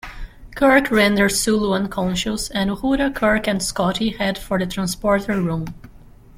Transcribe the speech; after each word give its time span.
Kirk 0.55 0.89
renders 0.89 1.39
Sulu 1.39 1.73
unconscious, 1.75 2.49
and 2.49 2.71
Uhura, 2.71 3.13
Kirk, 3.13 3.47
and 3.47 3.61
Scotty 3.61 4.09
head 4.09 4.35
for 4.35 4.57
the 4.57 4.65
transporter 4.65 5.39
room. 5.39 5.65